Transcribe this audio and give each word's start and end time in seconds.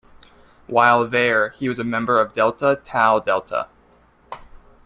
While 0.65 1.05
there, 1.05 1.49
he 1.59 1.67
was 1.69 1.77
a 1.77 1.83
member 1.83 2.19
of 2.19 2.33
Delta 2.33 2.81
Tau 2.83 3.19
Delta. 3.19 3.67